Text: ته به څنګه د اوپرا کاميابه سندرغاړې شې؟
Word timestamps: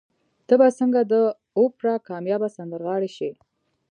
ته 0.47 0.53
به 0.59 0.67
څنګه 0.79 0.99
د 1.11 1.13
اوپرا 1.59 1.95
کاميابه 2.07 2.47
سندرغاړې 2.57 3.09
شې؟ 3.15 3.29